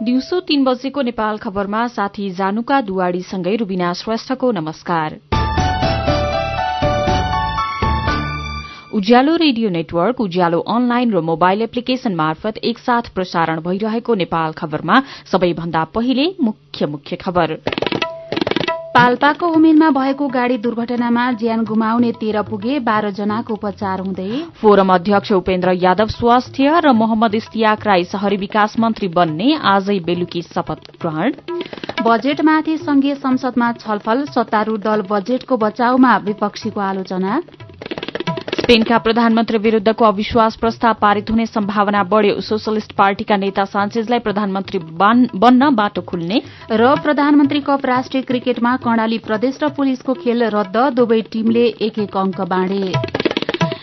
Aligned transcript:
तीन 0.00 0.62
बजेको 0.64 1.02
नेपाल 1.02 1.38
खबरमा 1.38 1.86
साथी 1.86 2.28
जानुका 2.30 2.80
दुवाडीसँगै 2.80 3.56
रुबिना 3.56 3.92
श्रेष्ठको 3.92 4.50
नमस्कार। 4.50 5.16
Ujyalo 8.94 9.34
radio 9.36 9.70
network 9.70 10.20
Ujyalo 10.20 10.60
online 10.68 11.12
र 11.12 11.20
मोबाइल 11.20 11.62
एप्लिकेशन 11.62 12.14
मार्फत 12.14 12.58
एकसाथ 12.64 13.12
प्रसारण 13.14 13.60
भइरहेको 13.60 14.14
नेपाल 14.14 14.52
खबरमा 14.52 15.02
सबैभन्दा 15.32 15.84
पहिले 15.94 16.26
मुख्य 16.40 16.86
मुख्य 16.86 17.16
खबर। 17.16 17.56
पाल्पाको 19.00 19.46
उमेरमा 19.56 19.88
भएको 19.90 20.26
गाड़ी 20.28 20.56
दुर्घटनामा 20.64 21.22
ज्यान 21.40 21.62
गुमाउने 21.64 22.10
तेह्र 22.20 22.42
पुगे 22.48 22.78
बाह्र 22.88 23.10
जनाको 23.18 23.54
उपचार 23.54 24.00
हुँदै 24.00 24.40
फोरम 24.60 24.92
अध्यक्ष 24.94 25.32
उपेन्द्र 25.32 25.72
यादव 25.84 26.08
स्वास्थ्य 26.14 26.80
र 26.84 26.92
मोहम्मद 26.92 27.34
इस्तियाक 27.34 27.86
राई 27.86 28.04
शहरी 28.10 28.36
विकास 28.36 28.74
मन्त्री 28.78 29.08
बन्ने 29.16 29.48
आजै 29.72 29.98
बेलुकी 30.04 30.42
शपथ 30.42 30.84
ग्रहण। 31.00 31.32
बजेटमाथि 32.04 32.76
संघीय 32.78 33.14
संसदमा 33.24 33.72
छलफल 33.80 34.24
सत्तारूढ़ 34.36 34.80
दल 34.80 35.06
बजेटको 35.10 35.56
बचाउमा 35.56 36.16
विपक्षीको 36.28 36.80
आलोचना। 36.82 37.40
स्पेनका 38.70 38.98
प्रधानमन्त्री 39.04 39.58
विरूद्धको 39.58 40.04
अविश्वास 40.04 40.56
प्रस्ताव 40.56 40.94
पारित 41.00 41.30
हुने 41.30 41.46
सम्भावना 41.46 42.02
बढ़्यो। 42.06 42.40
सोशलिस्ट 42.40 42.92
पार्टीका 42.98 43.36
नेता 43.36 43.64
सान्चेजलाई 43.66 44.18
प्रधानमन्त्री 44.22 44.78
बन्न 45.34 45.74
बाटो 45.74 46.02
खुल्ने 46.06 46.40
र 46.72 46.94
प्रधानमन्त्री 47.02 47.60
कप 47.66 47.86
राष्ट्रिय 47.86 48.22
क्रिकेटमा 48.30 48.76
कर्णाली 48.86 49.18
प्रदेश 49.26 49.58
र 49.62 49.68
पुलिसको 49.74 50.14
खेल 50.22 50.44
रद्द। 50.54 50.76
दुवै 50.94 51.20
टीमले 51.32 51.66
एक 51.82 51.98
एक 51.98 52.16
अंक 52.16 52.40
बाँडे। 52.46 53.19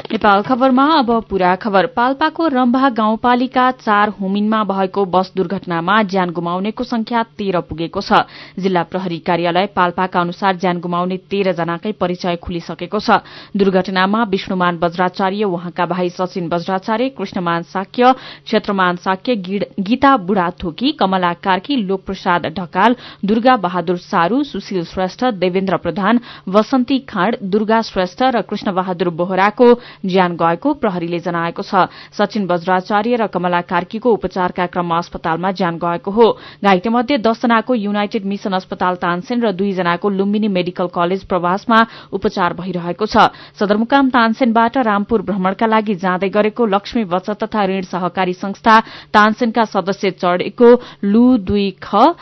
नेपाल 0.08 0.42
खबरमा 0.42 0.84
अब 0.98 1.10
पूरा 1.30 1.56
खबर। 1.60 1.86
पाल्पाको 1.92 2.48
रम्भा 2.48 2.90
गाउँपालिका 2.90 3.70
चार 3.74 4.10
हुमिनमा 4.20 4.64
भएको 4.64 5.04
बस 5.06 5.32
दुर्घटनामा 5.36 6.02
ज्यान 6.04 6.30
गुमाउनेको 6.32 6.84
संख्या 6.84 7.24
तेह्र 7.38 7.60
पुगेको 7.62 8.02
छ। 8.02 8.24
जिल्ला 8.58 8.84
प्रहरी 8.88 9.18
कार्यालय 9.20 9.66
पाल्पाका 9.76 10.20
अनुसार 10.20 10.56
ज्यान 10.58 10.80
गुमाउने 10.80 11.18
तेह्र 11.28 11.52
जनाकै 11.54 11.92
परिचय 12.00 12.36
खुलिसकेको 12.40 13.00
छ। 13.00 13.20
दुर्घटनामा 13.52 14.24
विष्णुमान 14.26 14.78
बज्राचार्य 14.80 15.44
उहाँका 15.44 15.86
भाइ 15.86 16.10
सचिन 16.16 16.48
बज्राचार्य 16.48 17.10
कृष्णमान 17.10 17.64
साक्य 17.68 18.14
क्षेत्रमान 18.48 18.96
साक्य 19.04 19.36
गीता 19.36 20.16
बुढाथोकी 20.24 20.92
कमला 20.96 21.34
कार्की 21.44 21.76
लोकप्रसाद 21.84 22.48
ढकाल 22.56 22.96
दुर्गा 23.26 23.58
बहादुर 23.58 23.98
सारू 24.08 24.42
सुशील 24.46 24.84
श्रेष्ठ 24.86 25.26
देवेन्द्र 25.36 25.78
प्रधान 25.84 26.20
वसन्ती 26.48 27.00
खाँड 27.12 27.38
दुर्गा 27.44 27.82
श्रेष्ठ 27.84 28.24
र 28.32 28.42
कृष्ण 28.48 28.72
बहादुर 28.72 29.10
बोहराको 29.20 29.72
ज्यान 30.06 30.36
गएको 30.38 30.74
प्रहरीले 30.76 31.20
जनाएको 31.20 31.62
छ। 31.62 31.88
सचिन 32.14 32.48
बज्राचार्य 32.48 33.16
र 33.16 33.28
कमला 33.28 33.62
कार्कीको 33.64 34.12
उपचारका 34.12 34.66
क्रममा 34.68 34.98
अस्पतालमा 34.98 35.52
ज्यान 35.52 35.78
गएको 35.78 36.12
हो। 36.12 36.28
घाइते 36.64 36.90
मध्ये 36.90 37.18
दसजनाको 37.20 37.74
युनाइटेड 37.76 38.26
मिशन 38.26 38.54
अस्पताल 38.54 38.96
तानसेन 38.98 39.42
र 39.42 39.52
दुईजनाको 39.54 40.10
लुम्बिनी 40.10 40.48
मेडिकल 40.50 40.88
कलेज 40.94 41.24
प्रवासमा 41.26 41.80
उपचार 42.14 42.54
भइरहेको 42.54 43.06
छ। 43.06 43.32
सदरमुकाम 43.60 44.10
तानसेनबाट 44.10 44.78
रामपुर 44.86 45.22
भ्रमणका 45.24 45.66
लागि 45.68 45.96
जाँदै 45.98 46.30
गरेको 46.30 46.66
लक्ष्मी 46.68 47.04
बचत 47.08 47.44
तथा 47.44 47.66
ऋण 47.66 47.82
सहकारी 47.88 48.34
संस्था 48.34 48.80
तानसेनका 49.14 49.66
सदस्य 49.66 50.12
चढ़ेको 50.18 50.70
लु 51.04 51.38
दुई 51.40 51.70
ख 51.84 52.16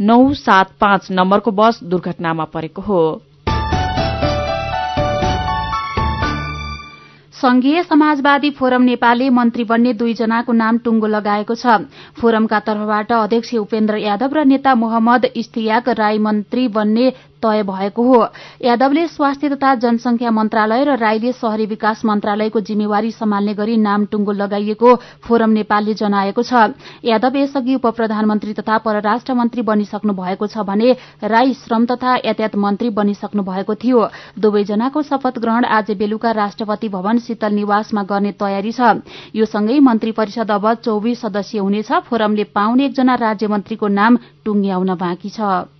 नौ 0.00 0.32
सात 0.32 0.68
पाँच 0.80 1.08
नम्बरको 1.12 1.50
बस 1.50 1.80
दुर्घटनामा 1.84 2.44
परेको 2.44 2.82
हो। 2.82 3.00
संघीय 7.40 7.82
समाजवादी 7.82 8.50
फोरम 8.50 8.82
नेपालले 8.84 9.28
मन्त्री 9.32 9.64
बन्ने 9.64 9.92
दुईजनाको 9.96 10.52
नाम 10.52 10.78
टुङ्गो 10.84 11.06
लगाएको 11.06 11.54
छ। 11.56 11.76
फोरमका 12.20 12.58
तर्फबाट 12.66 13.12
अध्यक्ष 13.18 13.54
उपेन्द्र 13.56 13.96
यादव 13.96 14.34
र 14.36 14.44
नेता 14.44 14.74
मोहम्मद 14.76 15.24
इस्तियाक 15.42 15.88
राई 15.96 16.18
मन्त्री 16.20 16.66
बन्ने 16.76 17.06
तय 17.42 17.62
भएको 17.62 18.02
हो। 18.02 18.26
यादवले 18.62 19.06
स्वास्थ्य 19.08 19.48
तथा 19.48 19.74
जनसंख्या 19.76 20.30
मन्त्रालय 20.30 20.84
र 20.84 20.96
राईले 20.98 21.32
शहरी 21.32 21.66
विकास 21.66 22.04
मन्त्रालयको 22.04 22.60
जिम्मेवारी 22.60 23.10
सम्हाल्ने 23.10 23.54
गरी 23.54 23.76
नाम 23.78 24.04
टुङ्गो 24.06 24.32
लगाइएको 24.32 24.94
फोरम 25.24 25.50
नेपालले 25.50 25.94
जनाएको 25.94 26.42
छ। 26.42 26.76
यादव 27.04 27.36
यसअघि 27.36 27.74
उप 27.74 27.86
प्रधानमन्त्री 27.96 28.52
तथा 28.54 28.78
परराष्ट्र 28.78 29.34
मन्त्री 29.34 29.62
बनिसक्नु 29.62 30.12
भएको 30.12 30.46
छ 30.46 30.66
भने 30.68 30.92
राई 31.24 31.54
श्रम 31.54 31.86
तथा 31.86 32.14
यातायात 32.24 32.56
मन्त्री 32.56 32.90
बनिसक्नु 32.92 33.42
भएको 33.42 33.74
थियो। 33.76 34.08
दुवैजनाको 34.38 35.02
शपथ 35.02 35.38
ग्रहण 35.38 35.64
आज 35.64 35.90
बेलुका 35.96 36.30
राष्ट्रपति 36.32 36.88
भवन 36.88 37.18
शीतल 37.18 37.52
निवासमा 37.54 38.02
गर्ने 38.04 38.32
तयारी 38.36 38.72
छ। 38.72 39.02
यो 39.34 39.44
सँगै 39.46 39.80
मन्त्री 39.80 40.12
परिषद 40.12 40.50
अब 40.50 40.72
चौविस 40.84 41.20
सदस्यीय 41.20 41.60
हुनेछ। 41.62 41.92
फोरमले 42.08 42.44
पाउने 42.44 42.84
एकजना 42.86 43.14
राज्य 43.16 43.46
मन्त्रीको 43.48 43.88
नाम 43.88 44.18
टुङ्ग्याउन 44.44 44.94
बाँकी 44.94 45.30
छ। 45.30 45.79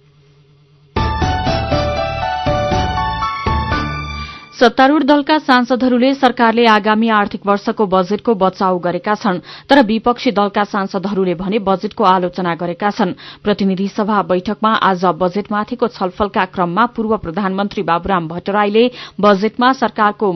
सत्तारूढ़ 4.61 5.03
दलका 5.09 5.39
सांसदहरूले 5.41 6.13
सरकारले 6.15 6.65
आगामी 6.69 7.09
आर्थिक 7.19 7.47
वर्षको 7.47 7.85
बजेटको 7.87 8.35
बचाउ 8.43 8.79
गरेका 8.79 9.15
छन् 9.17 9.39
तर 9.71 9.81
विपक्षी 9.89 10.31
दलका 10.37 10.65
सांसदहरूले 10.69 11.35
भने 11.35 11.59
बजेटको 11.65 12.05
आलोचना 12.05 12.55
गरेका 12.61 12.91
छन्। 12.91 13.17
प्रतिनिधि 13.41 13.89
सभा 13.89 14.21
बैठकमा 14.29 14.73
आज 14.85 15.05
बजेटमाथिको 15.17 15.89
छलफलका 15.97 16.45
क्रममा 16.53 16.87
पूर्व 16.93 17.17
प्रधानमन्त्री 17.25 17.83
बाबुराम 17.89 18.29
भट्टराईले 18.29 18.85
बजेटमा 19.21 19.73
सरकारको 19.81 20.33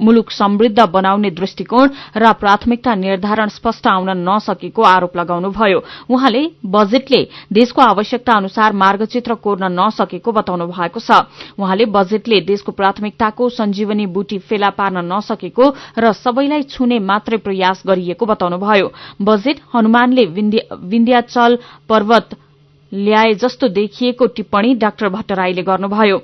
मुलुक 0.00 0.30
समृद्ध 0.30 0.80
बनाउने 0.86 1.30
दृष्टिकोण 1.30 1.88
र 2.16 2.32
प्राथमिकता 2.34 2.94
निर्धारण 2.94 3.48
स्पष्ट 3.48 3.86
आउन 3.86 4.10
नसकेको 4.18 4.82
आरोप 4.84 5.16
लगाउनुभयो। 5.16 5.80
उहाँले 6.10 6.42
बजेटले 6.66 7.22
देशको 7.52 7.82
आवश्यकता 7.82 8.32
अनुसार 8.36 8.72
मार्गचित्र 8.74 9.34
कोर्न 9.36 9.72
नसकेको 9.72 10.32
बताउनु 10.32 10.66
भएको 10.68 11.00
छ। 11.00 11.24
उहाँले 11.58 11.84
बजेटले 11.88 12.40
देशको 12.44 12.72
प्राथमिकताको 12.72 13.48
संजीवनी 13.50 14.06
बुटी 14.06 14.38
फेला 14.38 14.70
पार्न 14.70 15.04
नसकेको 15.04 15.64
र 15.98 16.12
सबैलाई 16.14 16.62
छुने 16.68 16.98
मात्रै 17.00 17.36
प्रयास 17.38 17.82
गरिएको 17.86 18.26
बताउनुभयो। 18.26 18.92
बजेट 19.22 19.60
हनुमानले 19.74 20.24
विन्ध्याचल 20.26 21.58
पर्वत 21.88 22.36
ल्याए 22.92 23.34
जस्तो 23.34 23.68
देखिएको 23.68 24.26
टिप्पणी 24.26 24.74
डाक्टर 24.76 25.08
भट्टराईले 25.08 25.62
गर्नुभयो। 25.62 26.18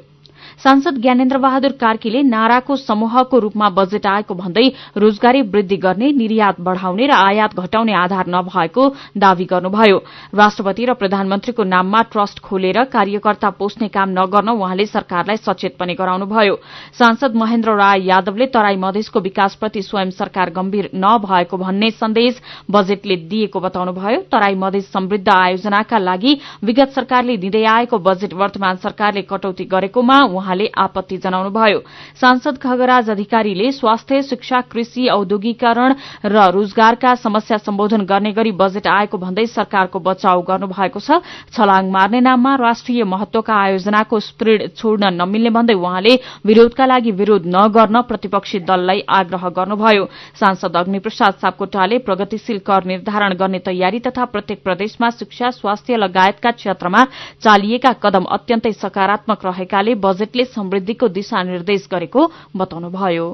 सांसद 0.58 0.98
ज्ञानेन्द्र 1.02 1.38
बहादुर 1.38 1.72
कार्कीले 1.80 2.22
नाराको 2.22 2.76
समूहको 2.76 3.38
रूपमा 3.38 3.68
बजेट 3.70 4.06
आएको 4.06 4.34
भन्दै 4.34 4.66
रोजगारी 4.96 5.42
वृद्धि 5.44 5.76
गर्ने 5.76 6.10
निर्यात 6.12 6.60
बढ़ाउने 6.60 7.06
र 7.06 7.12
आयात 7.12 7.54
घटाउने 7.56 7.92
आधार 7.94 8.26
नभएको 8.28 8.88
दावी 9.16 9.44
गर्नुभयो। 9.44 9.98
राष्ट्रपति 10.34 10.84
र 10.84 10.94
प्रधानमन्त्रीको 10.94 11.62
नाममा 11.64 12.02
ट्रस्ट 12.12 12.40
खोलेर 12.40 12.82
कार्यकर्ता 12.92 13.50
पोस्ने 13.58 13.88
काम 13.88 14.08
नगर्न 14.10 14.48
उहाँले 14.50 14.86
सरकारलाई 14.86 15.36
सचेत 15.38 15.76
पनि 15.78 15.94
गराउनुभयो। 15.94 16.54
सांसद 16.98 17.34
महेन्द्र 17.36 17.74
राय 17.76 18.06
यादवले 18.06 18.46
तराई 18.54 18.76
मधेसको 18.76 19.20
विकासप्रति 19.20 19.82
स्वयं 19.82 20.10
सरकार 20.12 20.50
गम्भीर 20.50 20.90
नभएको 20.94 21.56
भन्ने 21.56 21.90
सन्देश 21.92 22.40
बजेटले 22.70 23.16
दिएको 23.28 23.60
बताउनुभयो। 23.60 24.20
तराई 24.30 24.54
मधेस 24.54 24.92
समृद्ध 24.92 25.28
आयोजनाका 25.28 25.98
लागि 25.98 26.38
विगत 26.64 26.90
सरकारले 26.94 27.36
दिँदै 27.36 27.64
आएको 27.66 27.98
बजेट 28.00 28.34
वर्तमान 28.34 28.76
सरकारले 28.76 29.22
कटौती 29.22 29.64
गरेकोमा 29.64 30.18
उहाँले 30.42 30.66
आपत्ति 30.76 31.16
जनाउनुभयो। 31.22 31.78
सांसद 32.20 32.58
खगराज 32.58 33.10
अधिकारीले 33.10 33.70
स्वास्थ्य 33.72 34.22
शिक्षा 34.22 34.60
कृषि 34.66 35.06
औद्योगिकरण 35.08 35.94
र 36.26 36.50
रोजगारका 36.50 37.14
समस्या 37.16 37.58
सम्बोधन 37.58 38.02
गर्ने 38.02 38.32
गरी 38.32 38.52
बजेट 38.58 38.86
आएको 38.88 39.18
भन्दै 39.18 39.46
सरकारको 39.48 39.98
बचाउ 40.00 40.42
गर्नुभएको 40.42 41.00
छ। 41.00 41.22
छलाङ 41.54 41.90
मार्ने 41.90 42.20
नाममा 42.20 42.54
राष्ट्रिय 42.58 43.04
महत्वका 43.04 43.54
आयोजनाको 43.54 44.20
स्प्रिड 44.20 44.60
छोड्न 44.74 45.12
नमिल्ने 45.14 45.50
भन्दै 45.50 45.74
उहाँले 45.74 46.14
विरोधका 46.46 46.86
लागि 46.86 47.10
विरोध 47.12 47.46
नगर्न 47.46 48.00
प्रतिपक्षी 48.02 48.58
दललाई 48.66 49.00
आग्रह 49.08 49.48
गर्नुभयो। 49.48 50.04
सांसद 50.40 50.76
अग्निप्रसाद 50.76 51.34
सापकोटाले 51.42 51.98
प्रगतिशील 52.02 52.58
कर 52.66 52.84
निर्धारण 52.84 53.34
गर्ने 53.36 53.58
तयारी 53.62 54.00
तथा 54.00 54.24
प्रत्येक 54.24 54.62
प्रदेशमा 54.64 55.10
शिक्षा 55.12 55.50
स्वास्थ्य 55.52 55.96
लगायतका 55.96 56.50
क्षेत्रमा 56.52 57.04
चालिएका 57.44 57.92
कदम 58.02 58.24
अत्यन्तै 58.32 58.72
सकारात्मक 58.74 59.44
रहेकाले 59.46 59.94
बजेट 60.02 60.31
बजेटले 60.32 60.44
समृद्धिको 60.46 61.08
दिशा 61.10 61.42
निर्देश 61.44 61.88
गरेको 61.92 62.20
बताउनुभयो। 62.56 63.26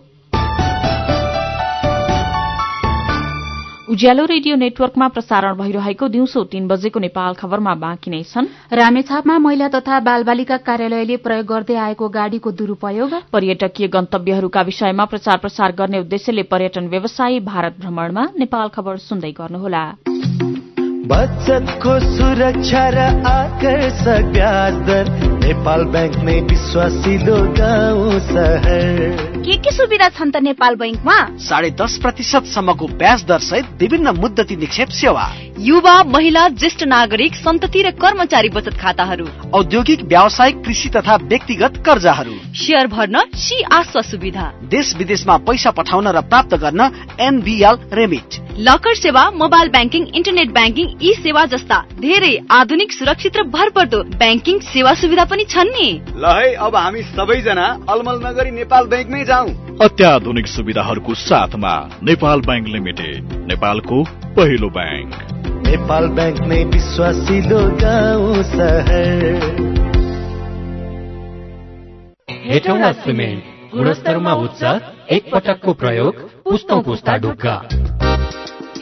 उज्यालो 3.88 4.24
रेडियो 4.26 4.56
नेटवर्कमा 4.58 5.06
प्रसारण 5.08 5.54
भइरहेको 5.56 6.08
दिउँसो 6.08 6.42
तीन 6.44 6.66
बजेको 6.68 7.00
नेपाल 7.00 7.34
खबरमा 7.34 7.74
बाँकी 7.74 8.10
नै 8.10 8.22
छन्। 8.22 8.46
रामेछापमा 8.68 9.38
महिला 9.38 9.68
तथा 9.70 10.00
बालबालिका 10.00 10.56
कार्यालयले 10.60 11.16
प्रयोग 11.16 11.46
गर्दै 11.46 11.76
आएको 11.78 12.08
गाड़ीको 12.08 12.50
दुरूपयोग। 12.52 13.14
पर्यटकीय 13.32 13.88
गन्तव्यहरूका 13.88 14.62
विषयमा 14.62 15.04
प्रचार 15.04 15.36
प्रसार 15.38 15.72
गर्ने 15.72 15.98
उद्देश्यले 16.00 16.42
पर्यटन 16.42 16.88
व्यवसायी 16.88 17.40
भारत 17.40 17.80
भ्रमणमा 17.80 18.24
नेपाल 18.36 18.68
खबर 18.76 18.96
सुन्दै 19.08 19.32
गर्नुहोला। 19.32 19.84
बचतको 21.08 21.92
सुरक्षा 22.12 22.84
र 22.88 22.98
आकर्षक 23.24 24.24
ब्याज 24.28 24.74
दर 24.84 25.27
नेपाल 25.48 25.84
ब्याङ्क 25.84 26.16
नै 26.16 26.40
विश्वासिलो 26.40 27.36
गाउँ 27.56 28.20
सहर 28.20 29.40
के 29.40 29.56
के 29.56 29.70
सुविधा 29.72 30.08
छन् 30.08 30.32
त 30.32 30.36
नेपाल 30.36 30.74
बैङ्कमा? 30.76 31.16
साढे 31.40 31.70
दस 31.70 31.98
प्रतिशत 32.02 32.44
सम्मको 32.52 32.86
ब्याज 33.00 33.24
दर 33.24 33.38
सहित 33.38 33.66
विभिन्न 33.80 34.08
मुद्दती 34.20 34.56
निक्षेप 34.56 34.88
सेवा। 34.88 35.47
युवा 35.58 36.02
महिला 36.04 36.48
ज्येष्ठ 36.48 36.82
नागरिक 36.82 37.34
सन्तति 37.34 37.82
र 37.82 37.90
कर्मचारी 37.90 38.48
बचत 38.48 38.74
खाताहरू। 38.78 39.24
औद्योगिक 39.54 40.02
व्यावसायिक 40.02 40.56
कृषि 40.64 40.88
तथा 40.88 41.16
व्यक्तिगत 41.22 41.82
कर्जाहरू। 41.86 42.34
सेयर 42.54 42.86
भर्न 42.86 43.22
सी 43.34 43.62
आश्वा 43.62 44.02
सुविधा। 44.02 44.44
देश 44.64 44.94
विदेशमा 44.96 45.36
पैसा 45.36 45.70
पठाउन 45.70 46.08
र 46.08 46.20
प्राप्त 46.20 46.54
गर्न 46.54 46.80
एनबिएल 47.20 47.78
रेमिट। 47.92 48.38
लकर 48.58 48.94
सेवा 48.94 49.30
mobile 49.30 49.68
banking 49.68 50.06
internet 50.14 50.50
banking 50.50 50.86
E 51.02 51.12
सेवा 51.14 51.44
जस्ता 51.46 51.78
धेरै 52.00 52.34
आधुनिक 52.50 52.92
सुरक्षित 52.92 53.36
र 53.36 53.42
भरपर्दो 53.42 54.02
ब्याङ्किङ 54.14 54.60
सेवा 54.60 54.92
सुविधा 54.94 55.24
पनि 55.24 55.44
छन् 55.44 55.74
नि। 55.74 55.88
ल 56.16 56.34
है 56.38 56.54
अब 56.54 56.76
हामी 56.76 57.02
सबैजना 57.02 57.66
अलमल 57.88 58.22
नगरी 58.26 58.50
नेपाल 58.50 58.86
ब्याङ्कमै 58.86 59.24
जाउँ। 59.24 59.50
अत्याधुनिक 59.82 60.46
सुविधाहरूको 60.46 61.14
साथमा 61.14 61.74
नेपाल 62.02 62.40
ब्याङ्क 62.40 62.68
लिमिटेड 62.68 63.36
नेपालको 63.46 64.04
पहिलो 64.38 64.70
ब्याङ्क। 64.70 65.27
नेपाल 65.68 66.06
ब्याङ्क 66.16 66.38
नै 66.50 66.58
विश्वासिलो 66.74 67.58
गाउँ 67.80 68.42
सहर 68.50 69.42
हेटौँडा 72.46 72.90
सिमेन्ट 73.00 73.74
गुणस्तरमा 73.74 74.32
उच्च 74.44 74.62
एक 75.16 75.30
पटकको 75.32 75.72
प्रयोग 75.82 76.22
पुस्तौँ 76.44 76.80
पुस्ता 76.84 77.16
ढुक्का 77.24 77.56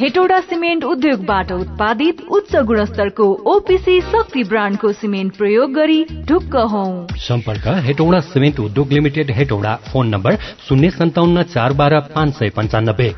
हेटौडा 0.01 0.39
सिमेन्ट 0.43 0.85
उद्योगबाट 0.85 1.53
उत्पादित 1.53 2.21
उच्च 2.39 2.55
गुणस्तरको 2.71 3.27
ओपिसी 3.53 4.01
शक्ति 4.09 4.43
ब्रान्डको 4.51 4.93
सिमेन्ट 5.01 5.37
प्रयोग 5.37 5.73
गरी 5.75 5.99
ढुक्क 6.29 6.57
हौ 6.73 6.85
सम्पर्क 7.27 7.67
हेटौडा 7.87 8.21
सिमेन्ट 8.29 8.61
उद्योग 8.61 8.93
लिमिटेड 8.93 9.31
हेटौडा 9.39 9.75
फोन 9.87 10.15
नम्बर 10.15 10.37
शून्य 10.69 10.91
सन्ताउन्न 10.93 11.43
चार 11.55 11.73
बाह्र 11.81 12.01
पाँच 12.15 12.35
सय 12.35 12.51
पञ्चानब्बे 12.57 13.11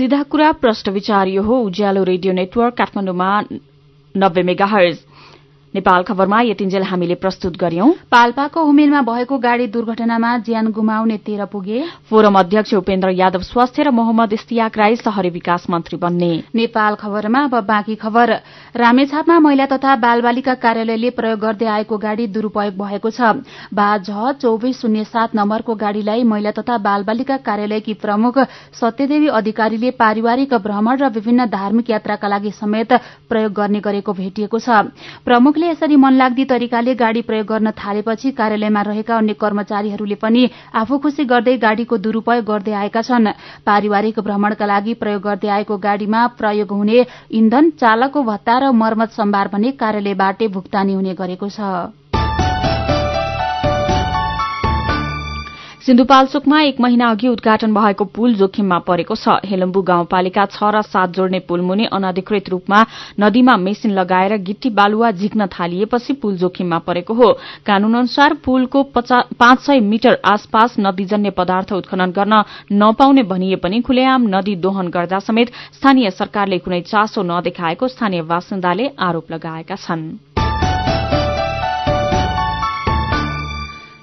सीधा 0.00 0.22
कुरा 0.32 0.50
प्रश्न 0.60 0.90
विचार 0.92 1.28
यो 1.28 1.42
हो 1.42 1.56
उज्यालो 1.62 2.02
रेडियो 2.04 2.32
नेटवर्क 2.32 2.74
काठमाडौँमा 2.74 3.28
नब्बे 4.14 4.42
मेगा 4.42 4.66
नेपाल 5.74 6.02
खबरमा 6.02 6.40
यतिन्जेल 6.42 6.82
हामीले 6.82 7.14
प्रस्तुत 7.14 7.56
गर्यौं। 7.56 7.90
पाल्पाको 8.10 8.62
उमेरमा 8.62 9.00
भएको 9.02 9.36
गाड़ी 9.38 9.66
दुर्घटनामा 9.70 10.30
ज्यान 10.42 10.70
गुमाउने 10.74 11.16
तेह्र 11.22 11.44
पुगे। 11.46 11.82
फोरम 12.10 12.38
अध्यक्ष 12.38 12.74
उपेन्द्र 12.74 13.10
यादव 13.10 13.42
स्वास्थ्य 13.44 13.82
र 13.82 13.90
मोहम्मद 13.90 14.32
इस्तियाक 14.32 14.78
राई 14.78 14.96
शहरी 14.96 15.30
विकास 15.30 15.66
मन्त्री 15.70 15.98
बन्ने। 15.98 16.30
नेपाल 16.54 16.94
खबरमा 16.96 17.42
अब 17.44 17.54
बाँकी 17.62 17.94
खबर। 17.96 18.32
रामेछापमा 18.76 19.38
महिला 19.38 19.66
तथा 19.66 19.94
बालबालिका 19.96 20.54
कार्यालयले 20.56 21.10
प्रयोग 21.10 21.38
गर्दै 21.38 21.66
आएको 21.68 21.98
गाड़ी 21.98 22.26
दुरूपयोग 22.28 22.74
भएको 22.76 23.10
छ। 23.10 23.20
बा 23.70 23.88
झ 23.98 24.34
चौबिस 24.42 24.80
शून्य 24.80 25.04
सात 25.04 25.38
नम्बरको 25.38 25.74
गाड़ीलाई 25.76 26.22
महिला 26.24 26.50
तथा 26.50 26.78
बालबालिका 26.80 27.36
कार्यालयकी 27.46 27.94
प्रमुख 28.02 28.38
सत्यदेवी 28.74 29.28
अधिकारीले 29.38 29.90
पारिवारिक 29.94 30.54
भ्रमण 30.66 30.98
र 30.98 31.14
विभिन्न 31.14 31.46
धार्मिक 31.46 31.90
यात्राका 31.90 32.28
लागि 32.28 32.50
समेत 32.58 32.92
प्रयोग 33.30 33.52
गर्ने 33.54 33.80
गरेको 33.80 34.12
भेटिएको 34.12 34.58
छ। 34.58 34.90
प्रमुख 35.24 35.58
प्रमुखले 35.60 35.76
यसरी 35.76 35.96
मनलाग्दी 35.96 36.44
तरिकाले 36.46 36.94
गाड़ी 36.96 37.22
प्रयोग 37.22 37.46
गर्न 37.46 37.70
थालेपछि 37.76 38.30
कार्यालयमा 38.32 38.82
रहेका 38.82 39.16
अन्य 39.16 39.34
कर्मचारीहरूले 39.36 40.16
पनि 40.16 40.48
आफू 40.74 40.98
खुशी 40.98 41.24
गर्दै 41.28 41.56
गाड़ीको 41.58 41.96
दुरूपयोग 42.00 42.44
गर्दै 42.46 42.72
आएका 42.72 43.02
छन्। 43.02 43.28
पारिवारिक 43.68 44.20
भ्रमणका 44.20 44.66
लागि 44.66 44.94
प्रयोग 44.96 45.22
गर्दै 45.22 45.48
आएको 45.52 45.76
गाड़ीमा 45.78 46.26
प्रयोग 46.40 46.72
हुने 46.72 47.06
इन्धन 47.36 47.70
चालकको 47.76 48.22
भत्ता 48.24 48.58
र 48.58 48.72
मर्मत 48.72 49.10
सम्भार 49.12 49.48
भने 49.52 49.76
कार्यालयबाटै 49.76 50.48
भुक्तानी 50.48 50.92
हुने 50.96 51.14
गरेको 51.14 51.48
छ। 51.50 51.99
सिन्धुपाल्चोकमा 55.80 56.60
एक 56.60 56.80
महिना 56.80 57.08
अघि 57.10 57.28
उद्घाटन 57.28 57.74
भएको 57.74 58.04
पुल 58.06 58.34
जोखिममा 58.36 58.78
परेको 58.84 59.14
छ। 59.16 59.40
हेलम्बु 59.48 59.80
गाउँपालिका 59.82 60.44
छ 60.46 60.68
र 60.68 60.82
सात 60.84 61.10
जोड्ने 61.10 61.38
पुल 61.48 61.60
मुनि 61.64 61.84
अनाधिकृत 61.88 62.48
रूपमा 62.50 62.80
नदीमा 63.20 63.56
मेसिन 63.56 63.90
लगाएर 63.90 64.36
गिट्टी 64.44 64.70
बालुवा 64.76 65.10
झिक्न 65.10 65.46
थालिएपछि 65.48 66.12
पुल 66.20 66.36
जोखिममा 66.36 66.78
परेको 66.84 67.14
हो। 67.14 67.32
कानून 67.64 67.96
अनुसार 67.96 68.34
पुलको 68.44 68.82
पाँच 68.92 69.58
सय 69.60 69.80
मिटर 69.80 70.20
आसपास 70.26 70.76
नदीजन्य 70.80 71.30
पदार्थ 71.32 71.72
उत्खनन 71.72 72.10
गर्न 72.12 72.42
नपाउने 72.76 73.22
भनिए 73.24 73.56
पनि 73.56 73.80
खुलेआम 73.80 74.28
नदी 74.28 74.56
दोहन 74.60 74.88
गर्दा 74.90 75.18
समेत 75.20 75.48
स्थानीय 75.72 76.10
सरकारले 76.12 76.58
कुनै 76.60 76.80
चासो 76.92 77.22
नदेखाएको 77.24 77.88
स्थानीय 77.88 78.22
बासिन्दाले 78.28 78.90
आरोप 79.00 79.32
लगाएका 79.32 79.76
छनृ। 79.76 80.29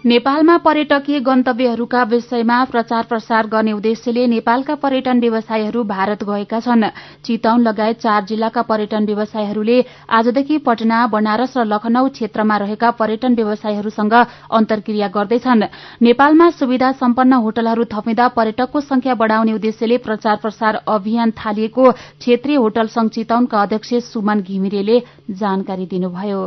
नेपालमा 0.07 0.55
पर्यटकीय 0.57 1.19
गन्तव्यहरूका 1.19 2.01
विषयमा 2.03 2.57
प्रचार 2.65 3.05
प्रसार 3.05 3.47
गर्ने 3.47 3.71
उद्देश्यले 3.71 4.25
नेपालका 4.27 4.75
पर्यटन 4.75 5.19
व्यवसायीहरू 5.19 5.83
भारत 5.83 6.23
गएका 6.23 6.59
छन्। 6.59 6.85
चितौन 7.25 7.61
लगायत 7.61 7.97
चार 7.99 8.23
जिल्लाका 8.23 8.61
पर्यटन 8.61 9.05
व्यवसायीहरूले 9.05 9.77
आजदेखि 10.09 10.57
पटना 10.63 10.99
बनारस 11.07 11.57
र 11.57 11.65
लखनऊ 11.65 12.07
क्षेत्रमा 12.09 12.57
रहेका 12.57 12.91
पर्यटन 12.91 13.35
व्यवसायीहरूसँग 13.35 14.13
अन्तर्क्रिया 14.51 15.07
गर्दैछन्। 15.07 15.63
नेपालमा 16.01 16.49
सुविधा 16.51 16.91
सम्पन्न 17.01 17.41
होटलहरू 17.43 17.83
थपिँदा 17.91 18.27
पर्यटकको 18.37 18.81
संख्या 18.81 19.15
बढ़ाउने 19.15 19.53
उद्देश्यले 19.53 19.97
प्रचार 20.07 20.35
प्रसार 20.37 20.75
अभियान 20.87 21.31
थालिएको 21.35 21.91
क्षेत्रीय 21.91 22.55
होटल 22.57 22.87
संघ 22.95 23.09
चितौनका 23.11 23.61
अध्यक्ष 23.61 23.93
सुमन 24.07 24.41
घिमिरेले 24.41 24.99
जानकारी 25.35 25.85
दिनुभयो। 25.85 26.45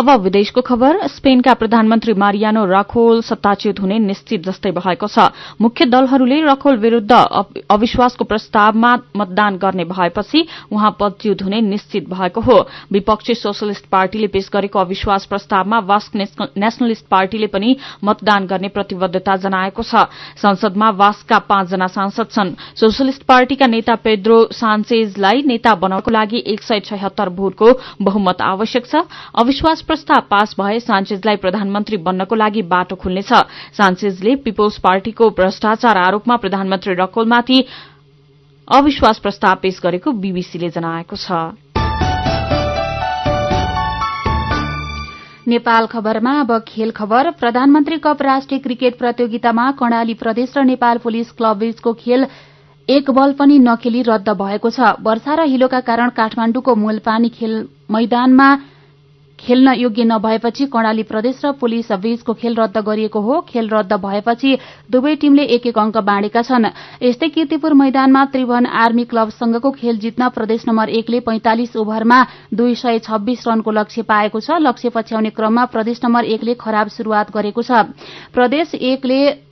अब 0.00 0.10
विदेशको 0.20 0.60
खबर। 0.60 1.06
स्पेनका 1.08 1.52
प्रधानमन्त्री 1.54 2.12
मारियानो 2.16 2.64
राखोल 2.66 3.20
सत्ताच्युत 3.20 3.80
हुने 3.80 3.98
निश्चित 4.00 4.44
जस्तै 4.44 4.70
भएको 4.72 5.06
छ। 5.06 5.28
मुख्य 5.60 5.84
दलहरूले 5.86 6.40
रखोल 6.42 6.76
विरूद्ध 6.80 7.12
अविश्वासको 7.68 8.24
प्रस्तावमा 8.24 8.92
मतदान 9.16 9.56
गर्ने 9.60 9.84
भएपछि 9.84 10.40
उहाँ 10.72 10.96
पदच्युत 11.00 11.42
हुने 11.42 11.60
निश्चित 11.60 12.08
भएको 12.08 12.40
हो। 12.40 12.56
विपक्षी 12.88 13.34
सोशलिस्ट 13.34 13.86
पार्टीले 13.92 14.26
पेश 14.32 14.48
गरेको 14.48 14.78
अविश्वास 14.80 15.26
प्रस्तावमा 15.26 15.78
वास्क 15.84 16.16
नेशनलिस्ट 16.16 17.04
पार्टीले 17.10 17.46
पनि 17.52 17.76
मतदान 18.00 18.46
गर्ने 18.46 18.68
प्रतिबद्धता 18.70 19.36
जनाएको 19.36 19.82
छ। 19.82 20.08
संसदमा 20.40 20.90
वास्कका 20.96 21.38
पाँचजना 21.44 21.86
सांसद 21.90 22.32
छन्। 22.32 22.54
सोशलिस्ट 22.80 23.22
पार्टीका 23.28 23.66
नेता 23.68 23.94
पेद्रो 24.00 24.40
सान्चेजलाई 24.54 25.42
नेता 25.44 25.74
बनाउनको 25.76 26.10
लागि 26.10 26.42
एक 26.46 26.62
सय 26.62 26.80
छयत्तर 26.88 27.28
भोटको 27.36 27.68
बहुमत 28.00 28.40
आवश्यक 28.42 28.86
छ। 28.86 29.04
अविश्वास 29.36 29.88
प्रस्ताव 29.90 30.20
पास 30.30 30.54
भए 30.58 30.78
सान्चेजलाई 30.80 31.36
प्रधानमन्त्री 31.42 31.96
बन्नको 32.06 32.34
लागि 32.36 32.62
बाटो 32.70 32.96
खुल्नेछ। 32.96 33.32
सान्चेजले 33.74 34.34
पीपल्स 34.44 34.78
पार्टीको 34.78 35.30
भ्रष्टाचार 35.34 35.96
आरोपमा 35.98 36.36
प्रधानमन्त्री 36.36 36.94
रकोलमाथि 36.94 37.58
अविश्वास 38.68 39.18
प्रस्ताव 39.18 39.56
पेश 39.62 39.80
गरेको 39.82 40.12
बीबीसीले 40.14 40.68
जनाएको 40.70 41.16
छ। 41.16 41.58
नेपाल 45.48 45.86
खबरमा 45.86 46.38
अब 46.40 46.58
खेल 46.68 46.90
खबर। 46.92 47.30
प्रधानमन्त्री 47.34 47.98
कप 47.98 48.22
राष्ट्रिय 48.22 48.60
क्रिकेट 48.60 48.98
प्रतियोगितामा 48.98 49.70
कर्णाली 49.74 50.14
प्रदेश 50.14 50.54
र 50.56 50.64
नेपाल 50.64 50.98
पुलिस 51.02 51.30
क्लब 51.34 51.56
बीचको 51.58 51.92
खेल 51.98 52.26
एक 52.88 53.10
बल 53.10 53.32
पनि 53.34 53.58
नखेली 53.58 54.02
रद्द 54.06 54.28
भएको 54.38 54.70
छ। 54.70 54.94
वर्षा 55.02 55.34
र 55.34 55.50
हिलोका 55.50 55.80
कारण 55.82 56.08
काठमाण्डुको 56.14 56.74
मूलपानी 56.76 57.28
खेल 57.34 57.54
मैदानमा 57.90 58.48
खेल्न 59.40 59.72
योग्य 59.74 60.04
नभएपछि 60.04 60.66
कर्णाली 60.66 61.02
प्रदेश 61.02 61.40
र 61.44 61.52
पुलिस 61.52 61.92
बीचको 61.94 62.34
खेल 62.34 62.54
रद्द 62.54 62.78
गरिएको 62.78 63.20
हो। 63.20 63.40
खेल 63.42 63.68
रद्द 63.68 63.92
भएपछि 63.96 64.56
दुवै 64.90 65.14
टीमले 65.16 65.44
एक 65.50 65.66
एक 65.66 65.78
अंक 65.78 65.96
बाँडेका 65.98 66.42
छन्। 66.42 66.66
यस्तै 67.02 67.28
किर्तिपुर 67.30 67.74
मैदानमा 67.74 68.24
त्रिभुवन 68.26 68.66
आर्मी 68.66 69.04
क्लबसँगको 69.04 69.70
खेल 69.72 69.98
जित्न 69.98 70.28
प्रदेश 70.28 70.64
नम्बर 70.68 70.88
एकले 70.90 71.20
पैंतालिस 71.20 71.76
ओभरमा 71.76 72.24
दुई 72.54 72.74
सय 72.76 72.98
छब्बीस 73.00 73.44
रनको 73.48 73.70
लक्ष्य 73.72 74.02
पाएको 74.04 74.40
छ। 74.40 74.60
लक्ष्य 74.60 74.88
पछ्याउने 74.90 75.30
क्रममा 75.30 75.64
प्रदेश 75.66 76.00
नम्बर 76.04 76.24
एकले 76.26 76.54
खराब 76.56 76.88
शुरूआत 76.90 77.30
गरेको 77.32 77.62
छ। 77.62 77.70
प्रदेश 78.34 78.74
एकले 78.74 79.49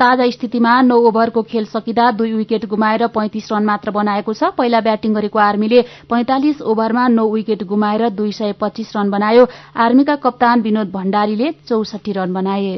ताजा 0.00 0.28
स्थितिमा 0.30 0.80
नौ 0.82 0.96
ओभरको 1.08 1.42
खेल 1.44 1.64
सकिँदा 1.66 2.10
दुई 2.12 2.32
विकेट 2.34 2.64
गुमाएर 2.66 3.06
पैंतिस 3.12 3.52
रन 3.52 3.64
मात्र 3.64 3.90
बनाएको 3.92 4.32
छ। 4.34 4.52
पहिला 4.56 4.80
ब्याटिङ 4.80 5.14
गरेको 5.14 5.38
आर्मीले 5.40 5.80
पैंतालिस 6.10 6.62
ओभरमा 6.64 7.08
नौ 7.10 7.28
विकेट 7.30 7.62
गुमाएर 7.66 8.08
दुई 8.10 8.32
सय 8.32 8.52
पच्चीस 8.60 8.92
रन 8.96 9.10
बनायो। 9.10 9.46
आर्मीका 9.78 10.16
कप्तान 10.24 10.60
विनोद 10.62 10.90
भण्डारीले 10.92 11.52
चौसठी 11.68 12.12
रन 12.12 12.32
बनाए। 12.32 12.72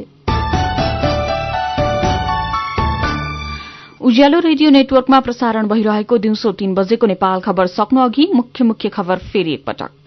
उज्यालो 4.03 4.39
रेडियो 4.39 4.69
नेटवर्कमा 4.69 5.19
प्रसारण 5.19 5.67
भइरहेको 5.67 6.17
दिउँसो 6.19 6.51
तीन 6.51 6.73
बजेको 6.75 7.07
नेपाल 7.07 7.39
खबर 7.39 7.67
सक्नु 7.71 8.01
अघि 8.01 8.29
मुख्य 8.35 8.63
मुख्य 8.63 8.89
खबर 8.89 9.17
फेरि 9.31 9.53
एकपटक 9.53 10.02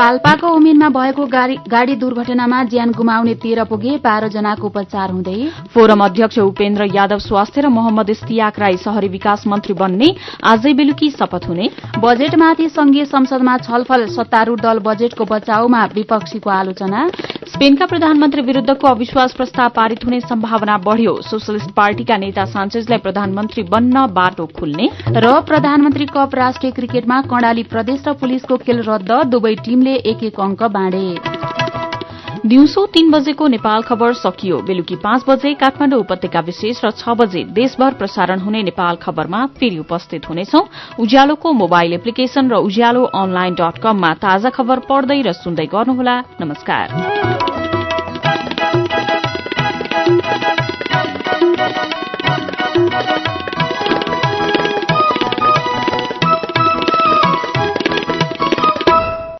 पाल्पाको 0.00 0.48
उमेरमा 0.56 0.88
भएको 0.88 1.24
गाड़ी 1.68 1.94
दुर्घटनामा 2.02 2.62
ज्यान 2.64 2.92
गुमाउने 2.92 3.34
तेह्र 3.36 3.64
पुगे 3.68 3.96
बाह्र 4.00 4.28
जनाको 4.32 4.66
उपचार 4.66 5.10
हुँदै 5.10 5.34
फोरम 5.74 6.04
अध्यक्ष 6.04 6.38
उपेन्द्र 6.40 6.84
यादव 6.94 7.18
स्वास्थ्य 7.20 7.60
र 7.60 7.68
मोहम्मद 7.68 8.10
इस्तियाक 8.10 8.58
राई 8.58 8.76
शहरी 8.80 9.08
विकास 9.10 9.44
मन्त्री 9.46 9.74
बन्ने 9.76 10.08
आजै 10.52 10.72
बेलुकी 10.72 11.10
शपथ 11.10 11.48
हुने। 11.48 11.68
बजेटमाथि 12.00 12.68
संघीय 12.70 13.04
संसदमा 13.06 13.56
छलफल 13.58 14.06
सत्तारूढ़ 14.16 14.60
दल 14.60 14.78
बजेटको 14.80 15.24
बचाउमा 15.26 15.84
विपक्षीको 15.92 16.50
आलोचना। 16.50 17.04
स्पेनका 17.50 17.86
प्रधानमन्त्री 17.86 18.42
विरूद्धको 18.42 18.86
अविश्वास 18.88 19.32
प्रस्ताव 19.34 19.68
पारित 19.76 20.04
हुने 20.04 20.20
सम्भावना 20.22 20.78
बढ़्यो। 20.80 21.14
सोशलिस्ट 21.28 21.70
पार्टीका 21.76 22.16
नेता 22.16 22.44
सान्चेजलाई 22.46 23.04
प्रधानमन्त्री 23.04 23.62
बन्न 23.68 24.06
बाटो 24.16 24.48
खुल्ने 24.56 24.88
र 25.18 25.36
प्रधानमन्त्री 25.44 26.06
कप 26.16 26.34
राष्ट्रिय 26.36 26.72
क्रिकेटमा 26.72 27.20
कर्णाली 27.28 27.62
प्रदेश 27.68 28.08
र 28.08 28.12
पुलिसको 28.16 28.56
खेल 28.64 28.82
रद्द 28.88 29.12
दुवै 29.30 29.54
टीमले 29.64 29.88
एक 29.94 30.22
एक 30.24 30.40
अंक 30.40 30.62
बाँडे। 30.62 31.38
दिउँसो 32.46 32.84
तीन 32.86 33.10
बजेको 33.10 33.46
नेपाल 33.46 33.82
खबर 33.82 34.12
सकियो। 34.12 34.60
बेलुकी 34.62 34.96
पाँच 34.96 35.24
बजे 35.28 35.52
काठमाडौँ 35.54 35.98
उपत्यका 36.00 36.40
विशेष 36.40 36.84
र 36.84 36.90
छ 36.90 37.08
बजे 37.12 37.44
देशभर 37.52 37.94
प्रसारण 37.94 38.40
हुने 38.40 38.62
नेपाल 38.62 38.96
खबरमा 38.96 39.44
फेरि 39.60 39.78
उपस्थित 39.78 40.28
हुनेछौ। 40.28 40.60
उज्यालोको 40.98 41.52
मोबाइल 41.52 41.92
एप्लिकेशन 41.92 42.50
र 42.50 42.54
उज्यालो 42.64 43.04
अनलाइन 43.04 43.54
डट 43.54 43.78
कममा 43.78 44.14
ताजा 44.14 44.50
खबर 44.50 44.78
पढ्दै 44.88 45.20
र 45.22 45.32
सुन्दै 45.32 45.66
गर्नुहोला। 45.66 46.16
नमस्कार। 46.40 47.39